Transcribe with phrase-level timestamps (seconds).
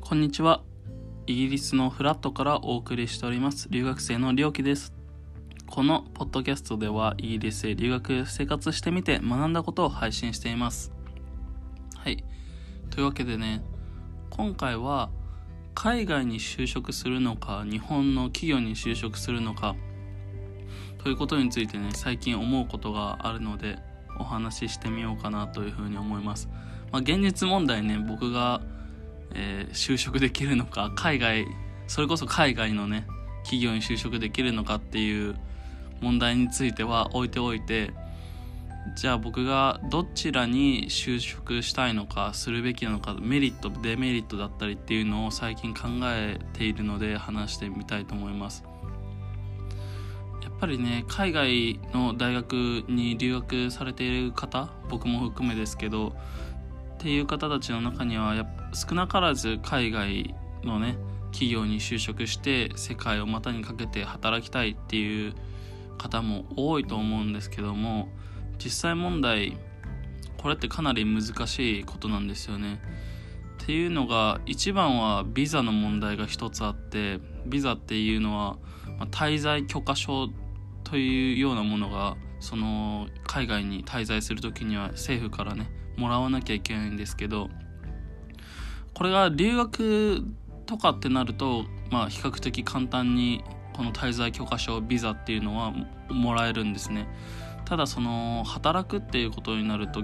[0.00, 0.62] こんにちは。
[1.26, 3.68] イギリスのフラットからお送りしております。
[3.70, 4.94] 留学生のりょうきです。
[5.66, 10.92] このポッドキャストではイギリスへ留学生活してみて学んだことを配信しています。
[11.96, 12.24] はい。
[12.90, 13.62] というわけでね
[14.30, 15.10] 今回は
[15.74, 19.74] 海外に就職するのか日本の企業に就職するのか
[21.02, 23.78] ということについてね最近思うことがあるので
[24.18, 26.48] お話ししてみようかなというふうに思います、
[26.94, 28.60] まあ、現実問題ね僕が、
[29.34, 31.44] えー、就職できるのか海外
[31.88, 33.04] それこそ海外のね
[33.42, 35.34] 企業に就職できるのかっていう
[36.00, 37.90] 問題については置いておいて
[38.94, 48.62] じゃあ僕がどちらに就職したいのかするべきなのかメリットデメリットだったりっていうのを最近考えているので話してみたいと思います。
[50.44, 56.14] やっぱりね海外の大学に留学されている方僕も含めですけど
[57.04, 60.96] っていう方たちの中にはや少なからず海外のね
[61.32, 65.34] 企業に就職して世界を股にかけて働きたいっていう
[65.98, 68.08] 方も多いと思うんですけども
[68.56, 69.58] 実際問題
[70.38, 72.80] これってかなり難しいことなんですよね。
[73.62, 78.56] っていうのが一番はビザの問題が一つあってビザっていうのは、
[78.98, 80.30] ま滞在許可証
[80.84, 87.48] というようなものがその海外に滞在する時には政府からねもらわなきゃいけないんですけど
[88.94, 90.24] これが留学
[90.66, 95.72] とかってなるとまあ比較的簡単にこの滞在許可証ビザっていうのは
[96.08, 97.08] もらえるんですね。
[97.64, 100.02] ただその働くっていうことになると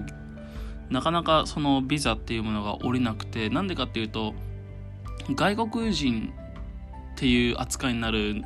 [0.89, 4.33] なかなかそのビザっていうものが下りなくてなんでかっていうと
[5.35, 6.33] 外国人
[7.13, 8.43] っていう扱いになる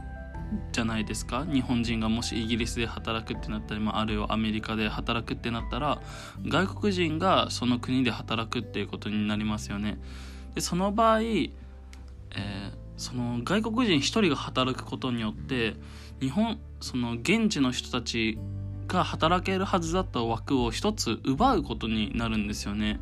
[0.71, 1.45] じゃないですか？
[1.45, 6.01] 日本人がもしイギリスで働くってなったり、まあ、あるいはアメリカで働くってなったら
[6.45, 9.97] 外国人がその国で働くっていうことになりますよね
[10.53, 15.75] でその場合、えー、その外国人1人が働くことによって
[16.19, 18.37] 日本その現地の人たち
[18.87, 22.99] が働けるはずだった枠を一つ奪うことになるんですよね。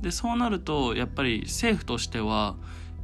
[0.00, 2.56] でそうなるとやっぱり政府としては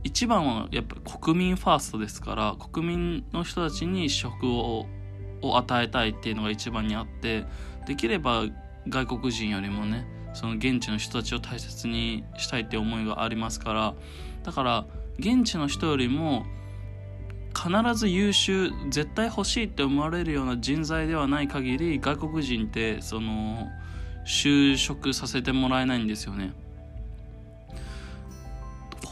[0.02, 4.86] 一番はやっぱり国民ファーストですから国民の人たちに職を
[5.42, 7.46] を与えたいっていうのが一番にあって
[7.86, 8.44] できれば
[8.88, 13.94] 外国人よりもねその現地の人たちを大切にしたいって思いがありますから
[14.42, 14.86] だから
[15.18, 16.44] 現地の人よりも
[17.54, 23.68] 必ず優秀絶対欲しいって思われるような人材ではない限り外国人ってその
[24.26, 26.52] 就職させてもらえないんですよね。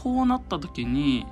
[0.03, 1.25] こうなった時に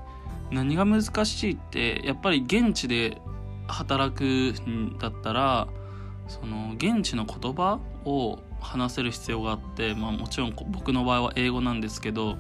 [0.51, 3.21] 何が難しいってやっぱり現地で
[3.67, 5.67] 働くんだったら
[6.27, 12.37] その現地の言葉を話せる必要があって、まあ、もちろん僕の場合は英語なんですけど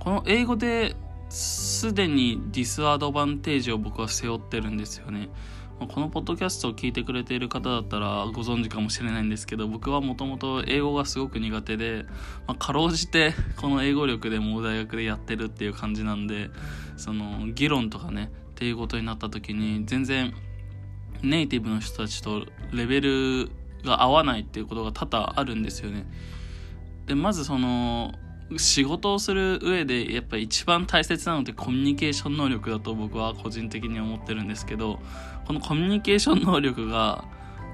[0.00, 0.96] この英語で
[1.28, 5.28] すでにディスアドバンテージを僕は背負ってるんですよね。
[5.86, 12.04] このポッドキャストを聞いてくれている方だったらご存知かもしれないんですけど僕はもともと英語がすごく苦手で、
[12.46, 16.50] まあ、かろうじてこの英語力でもう大学でやってるっていう感じなんで
[16.96, 20.34] その議論とかねっていうことになった時に全然
[21.22, 23.50] ネイティブの人たちとレベル
[23.84, 26.06] が合わないっていうことが多々あるんですよね。
[27.06, 28.12] でまずその
[28.56, 34.98] 仕事をする上でやっぱり一番大切なのってコミュニケーション能力だと僕は個人的に思ってるんですけど
[35.46, 37.24] このコミュニケーション能力が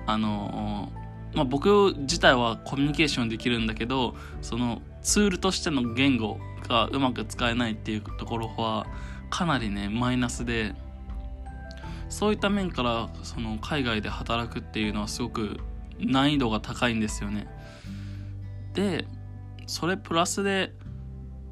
[0.07, 0.93] あの
[1.34, 8.87] まあ、僕自体はコミュニケーションできるんだけどそのツールとしての言語がうまく使えないっていうところは
[9.31, 10.75] かなりねマイナスで
[12.09, 15.59] そういった面からその海外で働くっていうのはすごく
[15.99, 17.49] 難易度が高いんですよね。
[18.75, 19.07] で
[19.67, 20.73] それプラスで、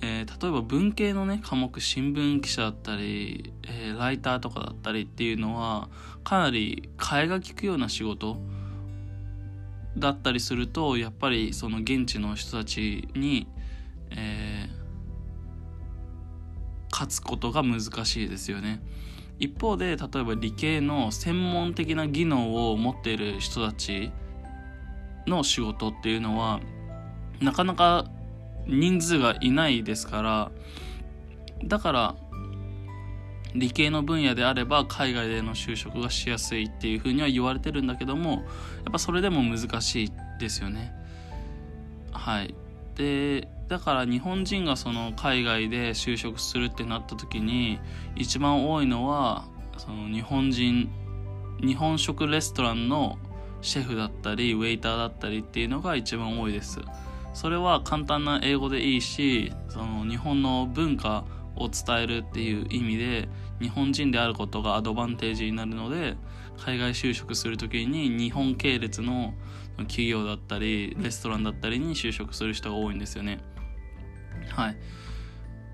[0.03, 5.89] えー、例えば文系のね科目新聞記者だったり、えー、ライターとかだったりっていうのは
[6.25, 8.39] かなり替えが利くような仕事
[9.97, 13.47] だったりするとやっぱりその現地の人たちに、
[14.11, 14.83] えー、
[16.91, 18.83] 勝つことが難しいですよね。
[19.39, 24.13] 一方で例えば理系の専門的な技能を持っている人たち
[25.27, 26.61] の仕事っていうのは
[27.43, 28.07] なかなか
[28.67, 30.51] 人数がいないですから
[31.65, 32.15] だから
[33.55, 38.45] 理系の分野であれば海外での就職がしやすいっていうふうには言われてるんだけどもやっ
[38.93, 40.93] ぱそれでも難しいですよね。
[42.13, 42.55] はい
[42.97, 47.79] でだから日本人がその海外で就職するってなった時に
[48.17, 49.45] 一番多いのは
[49.79, 50.91] その日本人
[51.61, 53.19] 日本食レストランの
[53.63, 56.81] シェフだったりウェイターだったりっていうのが一番多いです。
[57.35, 61.25] それは簡単な英語でいいしその日本の文化
[61.57, 63.29] を伝えるっていう意味で
[63.61, 66.17] 日本人であることがアドバンテージになるので
[66.65, 69.35] 海外就職する時に日本系列の
[69.79, 73.41] 企業だったりレストランだったりに就職する人が多いんですよね。
[74.51, 74.77] はい。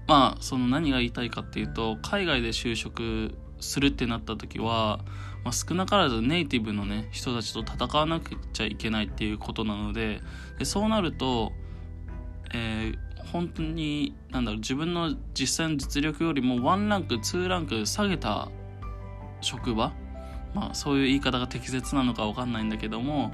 [0.06, 5.00] まあその何が言いたいかっていうと海外で就職するってなった時は、
[5.44, 10.20] まあ、少なからずネイティブのね人たちと戦わなくちゃいけないっていうことなので
[10.58, 11.52] でそうなると、
[12.52, 18.48] えー、本当になんだろう自分の実際の実力よりも1ランク2ランク下げた
[19.40, 19.92] 職場
[20.54, 23.32] まあそういう言い方が適切なのか分かんないんだけども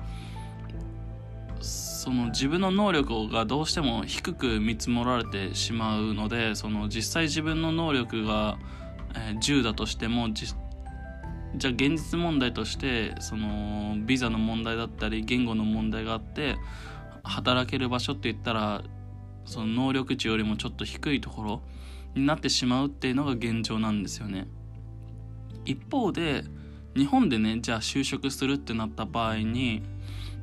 [1.61, 8.59] その自分の能力がどうしても低く見積もられてしまうのでその実際自分の能力が、
[9.17, 10.29] えー、10だとしても
[11.57, 16.57] じゃあ現実問題としてそのビザの問題だったり言語の問題があって
[17.23, 18.83] 働ける場所って言ったら
[19.45, 21.63] その能力値よりもちょっと低いところ
[22.15, 24.47] になってしまうっていうのが現状なんですよね。
[25.65, 26.45] 一方で
[26.97, 29.83] 日本でねじゃあ就職するってなった場合に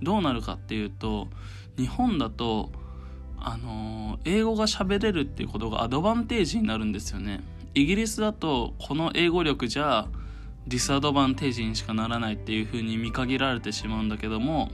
[0.02, 1.28] どうなるかっていうと
[1.78, 2.72] 日本だと
[3.44, 7.42] あの、英語が喋れるっていうことがアドバンテージになるんですよね。
[7.74, 10.07] イギリスだとこの英語力じゃ
[10.68, 14.69] ディスアドバンテージにしかならないっていう風に見限られてしまうんだけども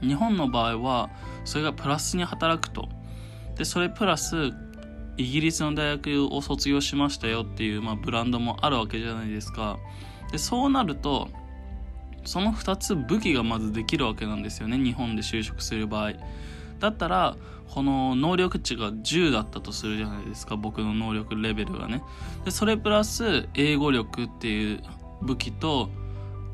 [0.00, 1.10] 日本の場合は
[1.44, 2.88] それがプラスに働くと。
[3.56, 4.52] でそれプラス
[5.18, 9.78] イギリスの大学を卒業しましたよっていう、まあ、ブランドもあるわけじゃないですか。
[10.30, 11.28] でそうなると
[12.24, 16.12] その2つ武器がまずできるわけなんですよね日本で就職する場合。
[16.82, 17.36] だったら
[17.70, 20.56] この能力値が10だったとするじゃないですか。
[20.56, 22.02] 僕の能力レベルがね。
[22.44, 24.82] でそれプラス英語力っていう
[25.22, 25.88] 武器と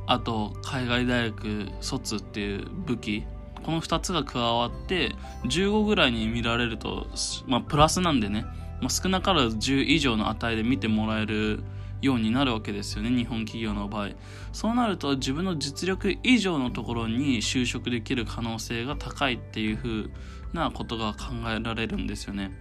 [0.06, 3.24] あと海外大学卒っていう武器。
[3.64, 5.14] この2つが加わって
[5.44, 7.06] 15ぐらいに見られると、
[7.46, 8.46] まあ、プラスなんでね、
[8.80, 11.62] まあ、少なからず10以上の値で見てもらえる
[12.00, 14.10] ようになるわけですよね日本企業の場合。
[14.52, 20.06] そうなると自分の実力以上のところに就職できる可能性が高いっていう風
[20.52, 22.52] なことが考えられるんですよね。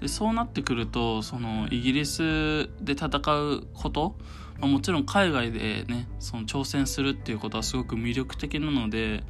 [0.00, 4.16] でそうなってくるとそのイギリスで戦うこと
[4.58, 9.22] まあ、もちろん海外でねその挑戦するっていうことはすごく魅力的なので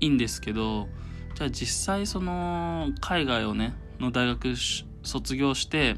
[0.00, 0.88] いいんですけど
[1.34, 4.54] じゃあ実際その海外をねの大学
[5.02, 5.96] 卒業して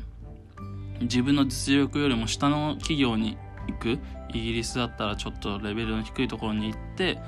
[1.00, 3.36] 自分の実力よりも下の企業に
[3.68, 3.98] 行く？
[4.30, 7.18] イギリスだったらちょっとレベルの低いところに行って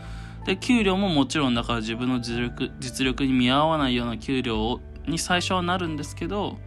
[0.45, 6.59] で給料ももちろんだから自分の実力実力に見合わないような給料に最初はなるんですけど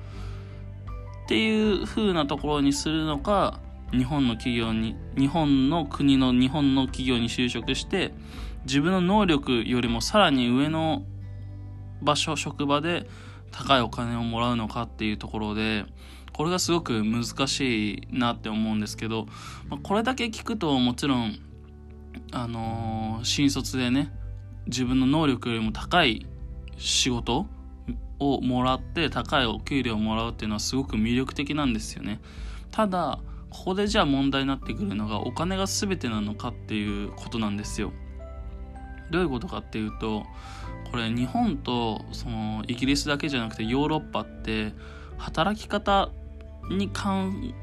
[1.26, 3.60] っていう風なところにするのか
[3.92, 8.14] 日本の企業に日本の国の日本の企業に就職して
[8.66, 11.04] 自分の能力よりもさらに上の
[12.02, 13.08] 場所職場で
[13.52, 15.86] 高いお金をもらうのかっていうところで
[16.34, 19.28] これがすごく難しいなって思うんですけど、
[19.70, 21.38] まあ、これだけ聞くともちろん
[22.32, 24.12] あのー、新卒でね
[24.66, 26.26] 自分の能力よりも高い
[26.78, 27.46] 仕事
[28.20, 32.20] をもらって高いお給料をもらうっていうのはすごく魅力的なんですよね
[32.72, 33.20] ただ
[33.54, 37.94] ここでじゃあ問題になってくるのがお金が全てなのかっていうことなんですよ。
[39.12, 40.24] どういうことかっていうと
[40.90, 44.74] これ日本とそのイギリスだけじゃなくてヨーロッパって
[45.18, 46.10] 働き方
[46.70, 47.54] に関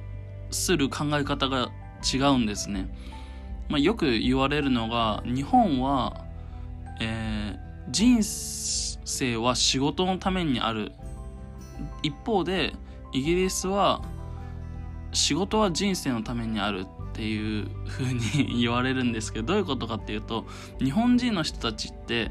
[0.51, 1.71] する考え方が
[2.13, 2.89] 違うんですね。
[3.69, 6.25] まあ、よく言われるのが日本は、
[7.01, 10.93] えー、人生は仕事のためにある
[12.03, 12.73] 一方で
[13.13, 14.03] イギリスは
[15.13, 20.47] 仕事は人生のためにあるっていう風に 言われるんですけどどういうことかっていうと
[20.79, 22.31] 日本人の人たちって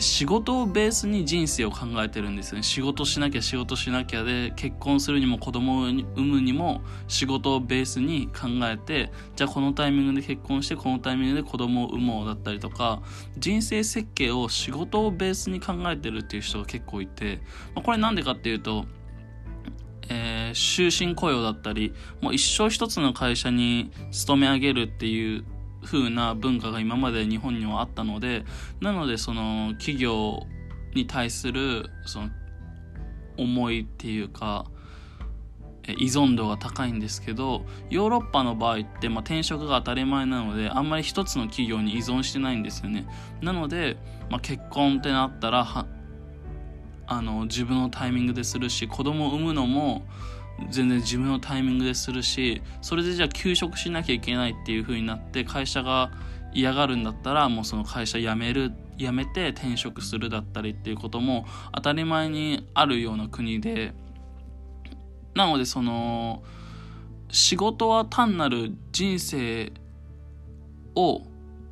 [0.00, 2.64] 仕事をベースに人生を考えてるんですよね。
[2.64, 13.00] 仕事しなきゃ仕事しなきゃで結婚するにも子供を産むにも仕事をベースに考えてじゃあこのタイミングで結婚してこのタイミングで子供を産もうだったりとか
[13.38, 17.40] 人生設計を仕事をベースに考えてるっていう人が結構いて、
[17.74, 18.86] まあ、これなんでかっていうと
[20.08, 25.44] えー、終身雇用だったり、もう一生一つの会社に勤め上げるっていう
[25.86, 28.44] 風な文化が今まで日本にはあったので、
[28.80, 30.46] なのでその企業
[30.94, 32.28] に対するその
[33.38, 34.66] 思いっていうか、
[35.88, 43.06] 依存度が高いんですけどヨーロッパの場合って、まあ、転職が当たり前なのであんまり一つの企業に依存してないんですよね。
[43.40, 43.96] なので、
[44.28, 45.86] まあ、結婚ってなったら
[47.06, 50.02] あの自分のタイミングでするし子供を産むのも
[50.70, 56.10] 全然自分のタイミングでするしそれでじゃあ休職しなきゃいけないっていう風になって会社が
[56.52, 63.92] 嫌がるんだったらもうその会社辞める辞めて転職するだったりっていうことも当たり前にあるような国で
[65.34, 66.42] なのでその
[67.30, 69.72] 仕事は単なる人生
[70.94, 71.22] を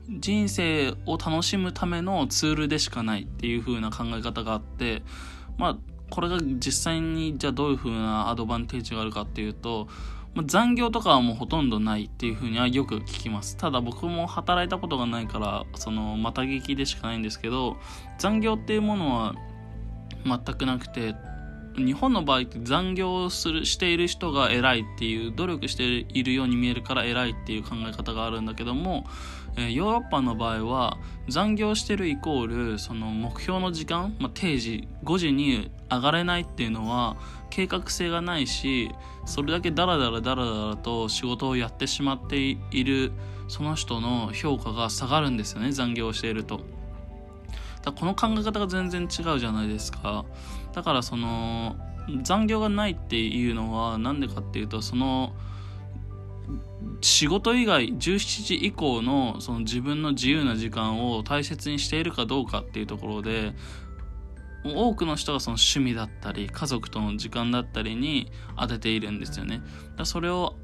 [0.09, 5.03] 人生を楽しむためのツールでしかないっていう風な考え方があって
[5.57, 5.79] まあ
[6.15, 9.89] これが実際にじゃあどういう風なアドバンテージがあるかっていうと、
[10.35, 13.57] まあ、残業とかはもうほとんどないっていう風にはよく聞きます。
[13.57, 17.79] ただ僕も働いたことがないからそのまた聞きでしかないんですけど
[18.19, 19.35] 残業っていうものは
[20.25, 21.17] 全くなくて
[21.77, 29.05] 日本の場合って残業するしている人が偉いっていう努力しているように見えるから偉いっていう考え方があるんだけども、
[29.57, 37.17] え、ヨーロッパの場合は残業してるイコールその目標の時間、まあ、定時5時に上がれないっていうのは
[37.51, 38.91] 計画性がないし
[39.27, 43.13] それだけダラダラダラダラと仕事をやってしまっている
[43.49, 46.61] その人の評価が下がるんですよね残業していると。
[47.83, 50.25] だこの考え方が全然違うじゃないですか。
[50.73, 51.77] だからその
[52.23, 55.33] 残業がないっていうのは何でかっていうとその
[57.01, 63.55] 仕事以外17時以降のその自分の自由な時間を大切にしているかどうかっていうところで
[64.65, 69.61] 多くの人がその趣味だったり家族との時間だったりに当てているんですよね。
[69.97, 70.57] だそれを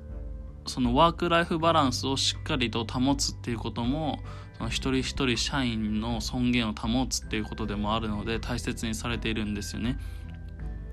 [0.66, 4.20] そのワークライフバランスをしっかりと保つっていうことも
[4.56, 9.98] その一人一人社員の尊厳を保つっていうことでもあるので大切にされているんですよね。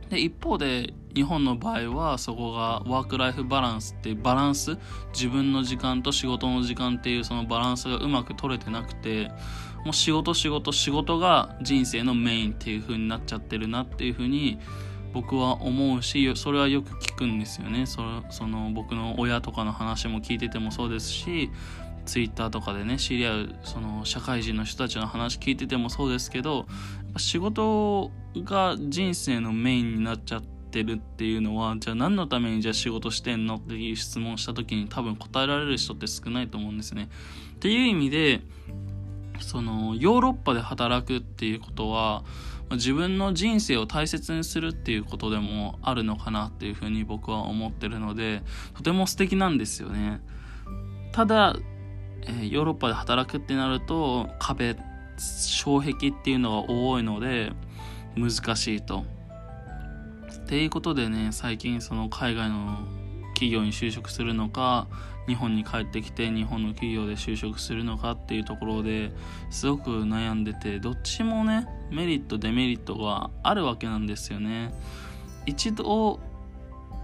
[0.09, 4.77] で一方で日本の場合はそこがワークライフバランスってバランス
[5.13, 9.31] 自分の時間と仕事の時間っていうそのバランスがうまく取れてなくて
[9.83, 14.59] もう仕事仕事仕事が人生のメインっていう風になっちゃってるなっていう風に
[15.13, 17.85] 僕は思うしそれはよく聞くんですよね。
[17.85, 21.49] そその僕の親とかの話も聞いててもそうですし
[22.05, 26.65] ツイッターとかでね知り合うその社会人の人たちの話聞いててもそうですけど
[27.17, 28.11] 仕事を
[28.43, 37.09] が人生のメインになっちゃってるっていうのはじゃあ何のためにじゃあ仕事してんのっていう質問した時に多分答えられる人って少ないと思うんですね。
[37.55, 38.41] っていう意味で
[39.39, 42.23] そのヨーロッパで働くっていうことは
[42.71, 48.43] 自分の人生を大切にするっていうことでもあるのかなっていうふうに僕は思ってるので
[48.75, 50.21] とても素敵なんですよね
[51.13, 51.55] ただ、
[52.23, 54.75] えー、ヨーロッパで働くってなると壁
[55.17, 57.53] 障壁っていうのが多いので
[58.17, 59.05] 難しいと。
[60.47, 62.79] っていうことでね最近その海外の
[63.33, 64.87] 企業に就職するのか
[65.27, 69.11] 日本に帰ってきて日本の企業で就職するのかっていうところで
[69.49, 74.73] すごく悩んでてどっちもねメリットデメリットがあるわけなんですよね。
[75.45, 76.19] 一度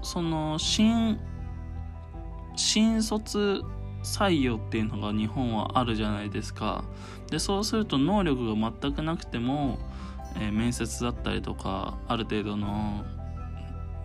[0.01, 1.20] その新
[2.55, 3.63] 新卒
[4.03, 6.84] 採用っていうのが日本はあるじゃないですか。
[7.29, 9.79] でそうすると能力が全くなくても、
[10.36, 13.03] えー、面接だったりとかある程度の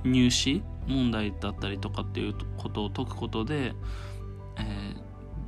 [0.05, 3.75] 入試問題だったりとかっていうことを解くことで
[4.59, 4.95] え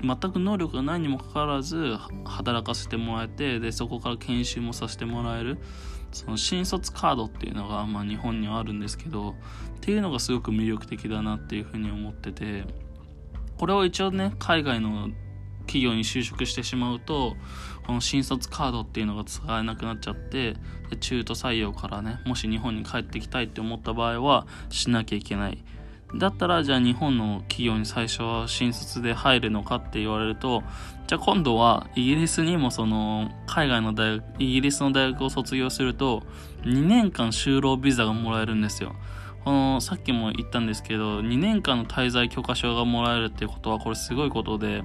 [0.03, 5.59] ー、全く能力がないにもかかわらず働かせてもらえてでそこから研修もさせてもらえる
[6.13, 9.35] その新卒カードっていうのが、まあ、日本にはあるんですけどっ
[9.81, 12.65] ていうのがすごく魅力的だなっていうふうに思ってて
[13.59, 15.11] これを一応ね海外の
[15.71, 17.37] 企業に就職してしまうと
[17.87, 20.57] この新卒カードっていうのが使えなくなっちゃって
[20.99, 25.63] 中途採用からねもし日本に帰ってきたいって思った場合はしなきゃいけない。
[26.17, 30.65] だったらじゃあ日本の企業に最初は新卒で入るのかって言われると
[31.07, 36.25] じゃあ今度はイギリスにもその海外の大学イギリスの大学を卒業すると
[36.65, 38.97] 2年間就労ビザがもらえるんですよ。
[39.45, 44.83] このさっきも言ったんですけど2年間の滞在許可証がもらえるっていうことはこれすごいことで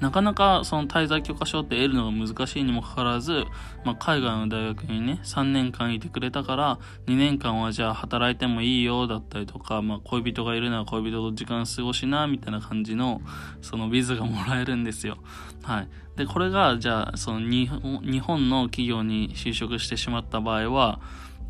[0.00, 3.44] なかなかその滞在許可証って得るのが難しいにもかかわらず、
[3.84, 13.22] まあ、海外の大学にね、3年間いてくれたから、2年間はじゃあ働いてもいいよだったりとか、まあ、恋人がいるなら恋人と時間過ごしな、みたいな感じの、
[13.62, 15.16] そのビザがもらえるんですよ。
[15.62, 15.88] はい。
[16.16, 21.00] で、これが、じゃあ、その日本の企業に就職してしまった場合は、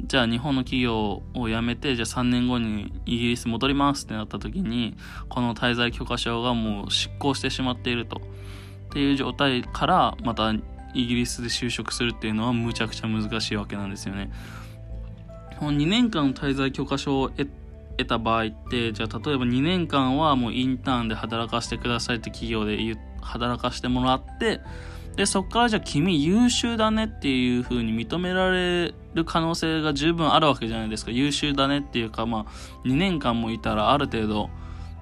[0.03, 4.97] じゃあ日本の企業を辞めて、じゃあ3年後にイギリス戻りますってなった時に、
[5.29, 8.21] この滞在許可証がもう失効してしまっていると。
[8.87, 10.53] っていう状態からまた
[10.95, 14.31] イギリスで就職するっていうのはむちゃくちゃ難しいわけなんですよね。
[15.59, 17.49] この2年間の滞在許可証を得
[18.07, 22.79] た場合ってじゃあ例えば2年間はもうインターンで働かせてくださいって企業で
[23.23, 24.61] 働かせてもらって
[25.17, 34.51] でそっからじゃあ君優秀だねっていう風に認められる可能性が十分あるわけじゃないですか優秀だねっていうかまあ2年間もいたらある程度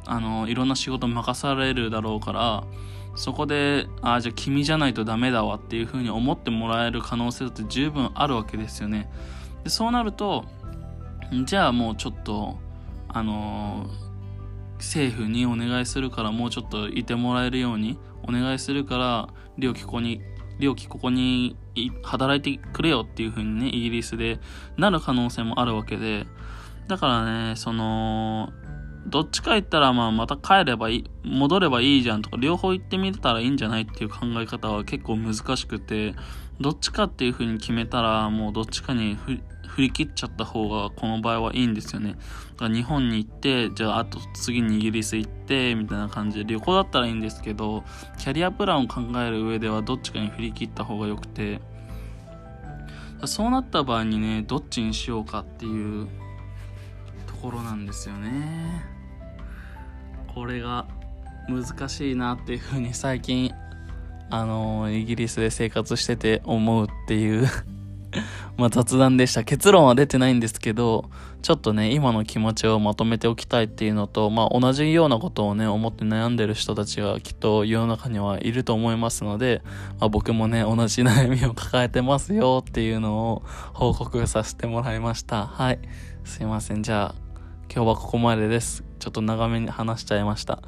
[0.06, 2.64] あのいろんな仕事任されるだろうから
[3.16, 9.08] そこで、ああ、じゃあ君じゃないとダメだわっていうふうに思ってもらえる可能性だって十分あるわけですよね。
[9.62, 10.44] でそうなると、
[11.44, 12.58] じゃあもうちょっと、
[13.08, 13.86] あの
[14.78, 20.20] 政府にお願いするからもうちょっといてもらえるようにお願いするから良きここに
[20.58, 21.56] 良きここに
[22.02, 24.38] 働いてくれよっていう風にねイギリスで
[24.76, 26.26] なる可能性もあるわけで。
[26.86, 28.52] だからねその
[29.06, 36.14] どっちか言ったらまあまた帰ればいい戻ればいいじゃんとか両方行ってみたらいいんじゃないっていう考え方は結構難しくて
[36.60, 39.18] どっちかっていう風に決めたらもうどっちかに
[39.74, 42.12] 振り切っちゃった方がこの場合はいいんですよね。
[42.12, 42.16] だ
[42.56, 47.82] から日本に行って、じゃああと次にイギリス行って、みたいな感じで旅行だったらいいんですけど、
[48.16, 51.60] キャリアプランを考える上ではどっちかに振り切った方が良くて、
[53.24, 56.06] そうなった場合にね、どっちにしようかっていう
[57.26, 58.84] ところなんですよね。
[60.32, 60.86] これが
[61.48, 63.50] 難しいなっていうふうに最近、
[64.30, 67.48] あのイギリスで生活してて思うっていう
[68.56, 69.44] まあ雑談でした。
[69.44, 71.10] 結論は出てないんですけど、
[71.42, 79.62] ちょっとね、今の気持ちをまとめておきたいっていうのと、まあ同じようなことをね、思って悩んでる人たちがきっと世の中にはいると思いますので、
[80.00, 83.42] まあ、僕もね、同じ悩みを抱えてますよっていうのを
[83.72, 85.46] 報告させてもらいました。
[85.46, 85.78] はい。
[86.24, 86.82] すいません。
[86.82, 87.24] じゃあ、
[87.72, 88.84] 今日はここまでです。
[88.98, 90.62] ちょっと長めに話しちゃいました。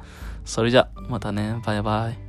[0.45, 1.59] それじゃ、またね。
[1.65, 2.26] バイバイ。